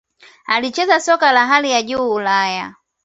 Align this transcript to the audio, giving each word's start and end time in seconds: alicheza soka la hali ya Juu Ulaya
alicheza 0.45 0.99
soka 0.99 1.31
la 1.31 1.47
hali 1.47 1.71
ya 1.71 1.81
Juu 1.83 2.11
Ulaya 2.13 2.75